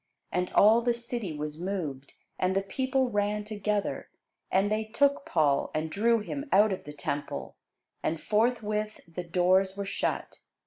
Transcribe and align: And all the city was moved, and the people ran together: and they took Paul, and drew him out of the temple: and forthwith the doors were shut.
And 0.31 0.51
all 0.53 0.81
the 0.81 0.95
city 0.95 1.31
was 1.37 1.59
moved, 1.61 2.13
and 2.39 2.55
the 2.55 2.63
people 2.63 3.09
ran 3.11 3.43
together: 3.43 4.09
and 4.49 4.71
they 4.71 4.83
took 4.83 5.27
Paul, 5.27 5.69
and 5.75 5.91
drew 5.91 6.21
him 6.21 6.49
out 6.51 6.71
of 6.73 6.85
the 6.85 6.93
temple: 6.93 7.55
and 8.01 8.19
forthwith 8.19 9.01
the 9.07 9.23
doors 9.23 9.77
were 9.77 9.85
shut. 9.85 10.39